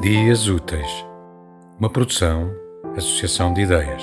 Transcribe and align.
Dias 0.00 0.48
Úteis, 0.48 1.04
uma 1.78 1.90
produção, 1.90 2.50
associação 2.96 3.52
de 3.52 3.60
ideias. 3.60 4.02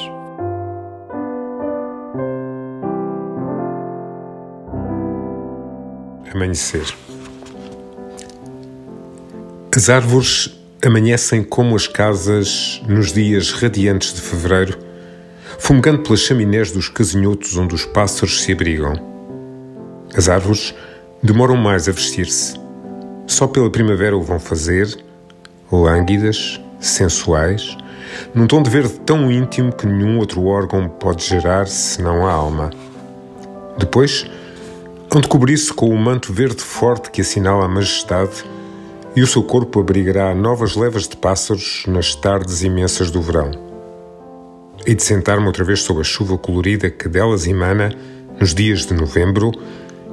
Amanhecer. 6.31 6.85
As 9.75 9.89
árvores 9.89 10.55
amanhecem 10.85 11.43
como 11.43 11.75
as 11.75 11.87
casas 11.87 12.79
nos 12.87 13.11
dias 13.11 13.51
radiantes 13.53 14.13
de 14.13 14.21
fevereiro, 14.21 14.77
fumegando 15.57 16.03
pelas 16.03 16.19
chaminés 16.19 16.71
dos 16.71 16.89
casinhotos 16.89 17.57
onde 17.57 17.73
os 17.73 17.85
pássaros 17.85 18.43
se 18.43 18.51
abrigam. 18.51 18.93
As 20.15 20.29
árvores 20.29 20.75
demoram 21.23 21.57
mais 21.57 21.89
a 21.89 21.91
vestir-se. 21.91 22.53
Só 23.25 23.47
pela 23.47 23.71
primavera 23.71 24.15
o 24.15 24.21
vão 24.21 24.39
fazer 24.39 25.06
lânguidas, 25.71 26.61
sensuais, 26.79 27.77
num 28.33 28.47
tom 28.47 28.61
de 28.61 28.69
verde 28.69 28.99
tão 29.05 29.31
íntimo 29.31 29.71
que 29.71 29.85
nenhum 29.85 30.19
outro 30.19 30.45
órgão 30.45 30.87
pode 30.87 31.23
gerar 31.25 31.67
senão 31.67 32.25
a 32.25 32.31
alma. 32.31 32.69
Depois, 33.77 34.25
hão 35.13 35.21
de 35.21 35.27
cobrir-se 35.27 35.73
com 35.73 35.89
o 35.89 35.97
manto 35.97 36.33
verde 36.33 36.61
forte 36.61 37.11
que 37.11 37.21
assinala 37.21 37.65
a 37.65 37.69
majestade 37.69 38.43
e 39.15 39.21
o 39.21 39.27
seu 39.27 39.41
corpo 39.43 39.79
abrigará 39.79 40.33
novas 40.35 40.75
levas 40.75 41.07
de 41.07 41.17
pássaros 41.17 41.83
nas 41.87 42.13
tardes 42.13 42.61
imensas 42.63 43.09
do 43.09 43.21
verão. 43.21 43.51
E 44.85 44.93
de 44.93 45.03
sentar-me 45.03 45.47
outra 45.47 45.63
vez 45.63 45.81
sob 45.81 46.01
a 46.01 46.03
chuva 46.03 46.37
colorida 46.37 46.89
que 46.89 47.09
delas 47.09 47.47
emana 47.47 47.91
nos 48.39 48.53
dias 48.53 48.85
de 48.85 48.93
novembro, 48.93 49.51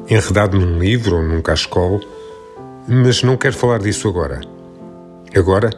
enredado 0.08 0.58
num 0.58 0.78
livro 0.78 1.16
ou 1.16 1.22
num 1.22 1.42
cascol, 1.42 2.00
mas 2.88 3.22
não 3.22 3.36
quero 3.36 3.54
falar 3.54 3.78
disso 3.78 4.08
agora. 4.08 4.53
Agora, 5.34 5.70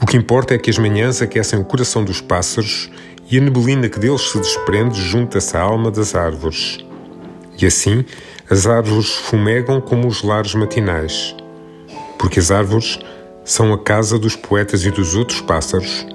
o 0.00 0.06
que 0.06 0.16
importa 0.16 0.54
é 0.54 0.58
que 0.58 0.70
as 0.70 0.78
manhãs 0.78 1.22
aquecem 1.22 1.58
o 1.58 1.64
coração 1.64 2.04
dos 2.04 2.20
pássaros 2.20 2.90
e 3.30 3.38
a 3.38 3.40
neblina 3.40 3.88
que 3.88 3.98
deles 3.98 4.30
se 4.30 4.38
desprende 4.38 5.00
junta-se 5.00 5.56
à 5.56 5.60
alma 5.60 5.90
das 5.90 6.14
árvores. 6.14 6.78
E 7.60 7.66
assim, 7.66 8.04
as 8.50 8.66
árvores 8.66 9.10
fumegam 9.10 9.80
como 9.80 10.08
os 10.08 10.22
lares 10.22 10.54
matinais. 10.54 11.34
Porque 12.18 12.40
as 12.40 12.50
árvores 12.50 12.98
são 13.44 13.72
a 13.72 13.78
casa 13.78 14.18
dos 14.18 14.34
poetas 14.34 14.84
e 14.84 14.90
dos 14.90 15.14
outros 15.14 15.40
pássaros 15.40 16.06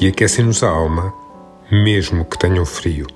e 0.00 0.08
aquecem-nos 0.08 0.62
a 0.62 0.68
alma, 0.68 1.12
mesmo 1.70 2.24
que 2.24 2.38
tenham 2.38 2.64
frio. 2.64 3.06